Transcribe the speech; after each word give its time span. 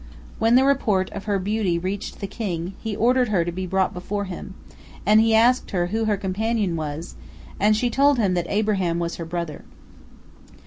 When 0.39 0.55
the 0.55 0.63
report 0.63 1.11
of 1.11 1.25
her 1.25 1.37
beauty 1.37 1.77
reached 1.77 2.21
the 2.21 2.25
king, 2.25 2.73
he 2.79 2.95
ordered 2.95 3.29
her 3.29 3.45
to 3.45 3.51
be 3.51 3.67
brought 3.67 3.93
before 3.93 4.25
him, 4.25 4.55
and 5.05 5.21
he 5.21 5.35
asked 5.35 5.69
her 5.69 5.85
who 5.85 6.05
her 6.05 6.17
companion 6.17 6.75
was, 6.75 7.13
and 7.59 7.77
she 7.77 7.91
told 7.91 8.17
him 8.17 8.33
that 8.33 8.47
Abraham 8.49 8.97
was 8.97 9.17
her 9.17 9.25
brother. 9.25 9.63